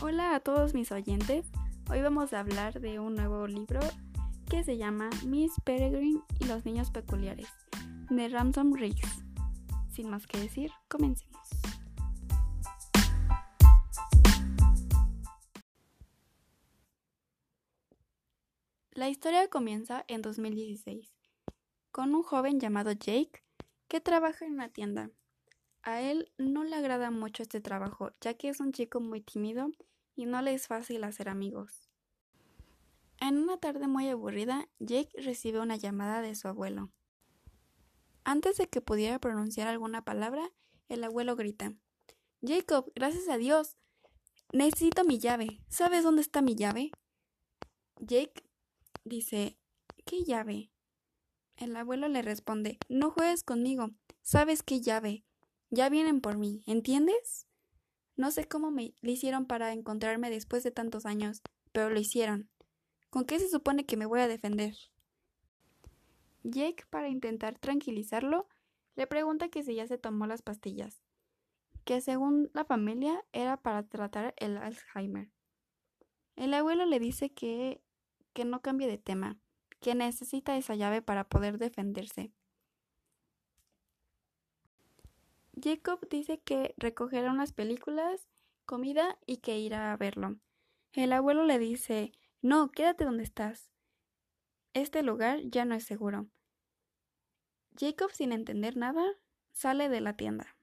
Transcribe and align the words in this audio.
Hola 0.00 0.36
a 0.36 0.40
todos 0.40 0.74
mis 0.74 0.92
oyentes. 0.92 1.44
Hoy 1.90 2.02
vamos 2.02 2.32
a 2.32 2.38
hablar 2.38 2.80
de 2.80 3.00
un 3.00 3.16
nuevo 3.16 3.48
libro 3.48 3.80
que 4.48 4.62
se 4.62 4.76
llama 4.76 5.10
Miss 5.26 5.50
Peregrine 5.64 6.20
y 6.38 6.44
los 6.44 6.64
niños 6.64 6.92
peculiares 6.92 7.48
de 8.08 8.28
Ramson 8.28 8.76
Riggs. 8.76 9.24
Sin 9.90 10.08
más 10.08 10.28
que 10.28 10.38
decir, 10.38 10.70
comencemos. 10.86 11.42
La 18.92 19.08
historia 19.08 19.48
comienza 19.50 20.04
en 20.06 20.22
2016 20.22 21.12
con 21.90 22.14
un 22.14 22.22
joven 22.22 22.60
llamado 22.60 22.92
Jake 22.92 23.42
que 23.88 24.00
trabaja 24.00 24.46
en 24.46 24.52
una 24.52 24.68
tienda. 24.68 25.10
A 25.82 26.02
él 26.02 26.30
no 26.38 26.62
le 26.62 26.76
agrada 26.76 27.10
mucho 27.10 27.42
este 27.42 27.60
trabajo, 27.60 28.12
ya 28.20 28.34
que 28.34 28.48
es 28.48 28.60
un 28.60 28.72
chico 28.72 29.00
muy 29.00 29.22
tímido 29.22 29.72
y 30.18 30.26
no 30.26 30.42
le 30.42 30.52
es 30.52 30.66
fácil 30.66 31.04
hacer 31.04 31.28
amigos. 31.28 31.88
En 33.20 33.38
una 33.38 33.56
tarde 33.56 33.86
muy 33.86 34.08
aburrida, 34.08 34.68
Jake 34.80 35.10
recibe 35.22 35.60
una 35.60 35.76
llamada 35.76 36.22
de 36.22 36.34
su 36.34 36.48
abuelo. 36.48 36.90
Antes 38.24 38.56
de 38.56 38.68
que 38.68 38.80
pudiera 38.80 39.18
pronunciar 39.18 39.68
alguna 39.68 40.04
palabra, 40.04 40.50
el 40.88 41.04
abuelo 41.04 41.36
grita 41.36 41.74
Jacob, 42.42 42.92
gracias 42.94 43.28
a 43.28 43.36
Dios. 43.36 43.78
Necesito 44.52 45.04
mi 45.04 45.18
llave. 45.18 45.60
¿Sabes 45.68 46.04
dónde 46.04 46.22
está 46.22 46.42
mi 46.42 46.54
llave? 46.54 46.90
Jake 48.00 48.44
dice 49.04 49.56
¿Qué 50.04 50.24
llave? 50.24 50.70
El 51.56 51.76
abuelo 51.76 52.08
le 52.08 52.22
responde 52.22 52.78
No 52.88 53.10
juegues 53.10 53.42
conmigo. 53.42 53.90
¿Sabes 54.22 54.62
qué 54.62 54.80
llave? 54.80 55.24
Ya 55.70 55.88
vienen 55.88 56.20
por 56.20 56.38
mí, 56.38 56.62
¿entiendes? 56.66 57.47
No 58.18 58.32
sé 58.32 58.48
cómo 58.48 58.72
me 58.72 58.94
le 59.00 59.12
hicieron 59.12 59.46
para 59.46 59.72
encontrarme 59.72 60.28
después 60.28 60.64
de 60.64 60.72
tantos 60.72 61.06
años, 61.06 61.40
pero 61.70 61.88
lo 61.88 62.00
hicieron. 62.00 62.50
¿Con 63.10 63.24
qué 63.24 63.38
se 63.38 63.48
supone 63.48 63.86
que 63.86 63.96
me 63.96 64.06
voy 64.06 64.18
a 64.18 64.26
defender? 64.26 64.74
Jake, 66.42 66.84
para 66.90 67.08
intentar 67.08 67.60
tranquilizarlo, 67.60 68.48
le 68.96 69.06
pregunta 69.06 69.50
que 69.50 69.62
si 69.62 69.76
ya 69.76 69.86
se 69.86 69.98
tomó 69.98 70.26
las 70.26 70.42
pastillas, 70.42 71.00
que 71.84 72.00
según 72.00 72.50
la 72.54 72.64
familia 72.64 73.24
era 73.32 73.56
para 73.56 73.84
tratar 73.84 74.34
el 74.38 74.56
Alzheimer. 74.56 75.30
El 76.34 76.54
abuelo 76.54 76.86
le 76.86 76.98
dice 76.98 77.32
que, 77.32 77.80
que 78.32 78.44
no 78.44 78.62
cambie 78.62 78.88
de 78.88 78.98
tema, 78.98 79.38
que 79.78 79.94
necesita 79.94 80.56
esa 80.56 80.74
llave 80.74 81.02
para 81.02 81.28
poder 81.28 81.58
defenderse. 81.58 82.32
Jacob 85.62 86.06
dice 86.08 86.40
que 86.40 86.74
recogerá 86.76 87.30
unas 87.30 87.52
películas, 87.52 88.28
comida 88.64 89.18
y 89.26 89.38
que 89.38 89.58
irá 89.58 89.92
a 89.92 89.96
verlo. 89.96 90.38
El 90.92 91.12
abuelo 91.12 91.44
le 91.44 91.58
dice 91.58 92.12
No, 92.42 92.70
quédate 92.70 93.04
donde 93.04 93.24
estás. 93.24 93.70
Este 94.74 95.02
lugar 95.02 95.40
ya 95.44 95.64
no 95.64 95.74
es 95.74 95.84
seguro. 95.84 96.28
Jacob, 97.78 98.10
sin 98.12 98.32
entender 98.32 98.76
nada, 98.76 99.04
sale 99.52 99.88
de 99.88 100.00
la 100.00 100.16
tienda. 100.16 100.56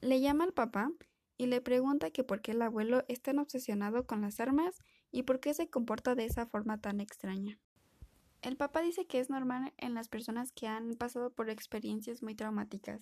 Le 0.00 0.20
llama 0.20 0.44
al 0.44 0.52
papá 0.52 0.92
y 1.38 1.46
le 1.46 1.60
pregunta 1.60 2.10
que 2.10 2.24
por 2.24 2.42
qué 2.42 2.52
el 2.52 2.62
abuelo 2.62 3.04
es 3.08 3.20
tan 3.22 3.38
obsesionado 3.38 4.06
con 4.06 4.20
las 4.20 4.40
armas 4.40 4.78
y 5.10 5.22
por 5.22 5.40
qué 5.40 5.54
se 5.54 5.68
comporta 5.68 6.14
de 6.14 6.24
esa 6.24 6.46
forma 6.46 6.80
tan 6.80 7.00
extraña. 7.00 7.58
El 8.42 8.56
papá 8.56 8.80
dice 8.82 9.06
que 9.06 9.18
es 9.18 9.30
normal 9.30 9.72
en 9.76 9.94
las 9.94 10.08
personas 10.08 10.52
que 10.52 10.68
han 10.68 10.94
pasado 10.94 11.30
por 11.30 11.50
experiencias 11.50 12.22
muy 12.22 12.34
traumáticas, 12.34 13.00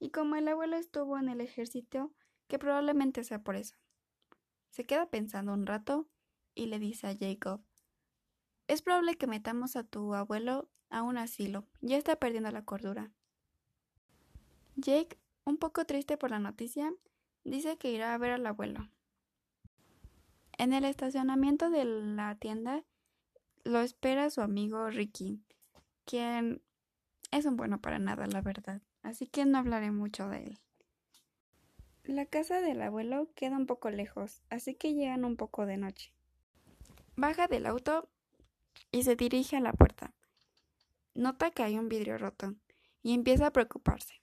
y 0.00 0.10
como 0.10 0.34
el 0.34 0.48
abuelo 0.48 0.76
estuvo 0.76 1.18
en 1.18 1.28
el 1.28 1.40
ejército, 1.40 2.10
que 2.48 2.58
probablemente 2.58 3.22
sea 3.22 3.44
por 3.44 3.54
eso. 3.54 3.76
Se 4.70 4.84
queda 4.86 5.10
pensando 5.10 5.52
un 5.52 5.66
rato 5.66 6.08
y 6.54 6.66
le 6.66 6.78
dice 6.78 7.06
a 7.06 7.16
Jacob 7.16 7.60
Es 8.66 8.82
probable 8.82 9.16
que 9.16 9.26
metamos 9.26 9.76
a 9.76 9.84
tu 9.84 10.14
abuelo 10.14 10.68
a 10.88 11.02
un 11.02 11.18
asilo, 11.18 11.66
ya 11.80 11.96
está 11.96 12.16
perdiendo 12.16 12.50
la 12.50 12.64
cordura. 12.64 13.12
Jake, 14.74 15.18
un 15.44 15.58
poco 15.58 15.84
triste 15.84 16.16
por 16.16 16.30
la 16.30 16.38
noticia, 16.38 16.92
dice 17.44 17.76
que 17.76 17.92
irá 17.92 18.14
a 18.14 18.18
ver 18.18 18.32
al 18.32 18.46
abuelo. 18.46 18.88
En 20.58 20.72
el 20.72 20.84
estacionamiento 20.84 21.70
de 21.70 21.84
la 21.84 22.34
tienda 22.36 22.84
lo 23.64 23.80
espera 23.80 24.30
su 24.30 24.40
amigo 24.40 24.88
Ricky, 24.88 25.42
quien 26.04 26.62
es 27.30 27.46
un 27.46 27.56
bueno 27.56 27.80
para 27.80 27.98
nada, 27.98 28.26
la 28.26 28.40
verdad 28.40 28.80
así 29.02 29.26
que 29.26 29.44
no 29.44 29.58
hablaré 29.58 29.90
mucho 29.90 30.28
de 30.28 30.44
él. 30.44 30.58
La 32.04 32.26
casa 32.26 32.60
del 32.60 32.82
abuelo 32.82 33.30
queda 33.34 33.56
un 33.56 33.66
poco 33.66 33.90
lejos, 33.90 34.42
así 34.50 34.74
que 34.74 34.94
llegan 34.94 35.24
un 35.24 35.36
poco 35.36 35.66
de 35.66 35.76
noche. 35.76 36.12
Baja 37.16 37.46
del 37.46 37.66
auto 37.66 38.08
y 38.90 39.02
se 39.02 39.16
dirige 39.16 39.56
a 39.56 39.60
la 39.60 39.72
puerta. 39.72 40.12
Nota 41.14 41.50
que 41.50 41.62
hay 41.62 41.78
un 41.78 41.88
vidrio 41.88 42.18
roto 42.18 42.54
y 43.02 43.14
empieza 43.14 43.46
a 43.46 43.52
preocuparse. 43.52 44.14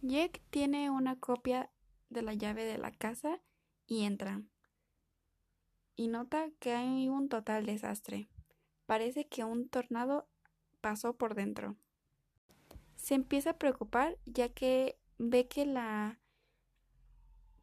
Jake 0.00 0.42
tiene 0.50 0.90
una 0.90 1.16
copia 1.18 1.70
de 2.10 2.22
la 2.22 2.34
llave 2.34 2.64
de 2.64 2.78
la 2.78 2.90
casa 2.90 3.40
y 3.86 4.04
entra. 4.04 4.42
Y 5.94 6.08
nota 6.08 6.50
que 6.58 6.72
hay 6.72 7.08
un 7.08 7.28
total 7.28 7.66
desastre. 7.66 8.28
Parece 8.86 9.26
que 9.26 9.44
un 9.44 9.68
tornado 9.68 10.28
pasó 10.86 11.14
por 11.14 11.34
dentro 11.34 11.74
se 12.94 13.14
empieza 13.14 13.50
a 13.50 13.58
preocupar 13.58 14.16
ya 14.24 14.48
que 14.48 14.96
ve 15.18 15.48
que 15.48 15.66
la 15.66 16.20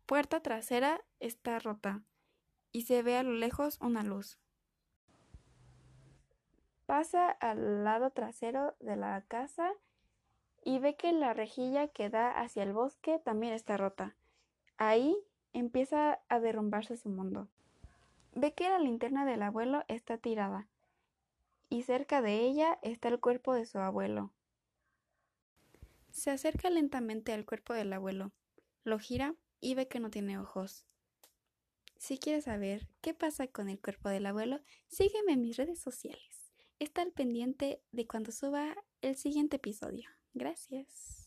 puerta 0.06 0.42
trasera 0.42 1.00
está 1.22 1.58
rota 1.58 2.02
y 2.74 2.82
se 2.82 3.02
ve 3.02 3.16
a 3.16 3.24
lo 3.24 3.32
lejos 3.32 3.80
una 3.80 4.04
luz. 4.04 4.38
Pasa 6.86 7.30
al 7.30 7.86
lado 7.86 8.10
trasero 8.10 8.76
de 8.82 8.98
la 8.98 9.22
casa 9.22 9.72
y 10.66 10.80
ve 10.80 10.98
que 10.98 11.14
la 11.14 11.34
rejilla 11.34 11.88
que 11.88 12.10
da 12.10 12.30
hacia 12.30 12.64
el 12.64 12.74
bosque 12.74 13.20
también 13.20 13.54
está 13.54 13.78
rota. 13.78 14.18
Ahí 14.78 15.16
empieza 15.54 16.20
a 16.28 16.42
derrumbarse 16.42 16.98
su 16.98 17.08
mundo. 17.08 17.48
Ve 18.36 18.54
que 18.54 18.68
la 18.68 18.80
linterna 18.80 19.26
del 19.26 19.44
abuelo 19.44 19.86
está 19.88 20.18
tirada 20.18 20.68
y 21.74 21.82
cerca 21.82 22.22
de 22.22 22.40
ella 22.42 22.78
está 22.84 23.08
el 23.08 23.20
cuerpo 23.20 23.56
de 23.56 23.66
su 23.66 23.80
abuelo. 23.80 24.32
Se 26.12 26.30
acerca 26.30 26.70
lentamente 26.70 27.34
al 27.34 27.46
cuerpo 27.46 27.74
del 27.74 27.92
abuelo, 27.94 28.32
lo 28.84 29.00
gira 29.00 29.34
y 29.60 29.74
ve 29.74 29.88
que 29.88 30.00
no 30.00 30.12
tiene 30.12 30.38
ojos. 30.38 30.86
Si 31.98 32.20
quieres 32.20 32.44
saber 32.44 32.88
qué 33.02 33.16
pasa 33.16 33.48
con 33.48 33.70
el 33.70 33.82
cuerpo 33.82 34.10
del 34.10 34.28
abuelo, 34.28 34.62
sígueme 34.88 35.34
en 35.34 35.42
mis 35.42 35.58
redes 35.58 35.80
sociales. 35.80 36.54
Está 36.78 37.04
pendiente 37.10 37.82
de 37.92 38.06
cuando 38.06 38.32
suba 38.32 38.76
el 39.02 39.16
siguiente 39.16 39.56
episodio. 39.56 40.08
Gracias. 40.36 41.23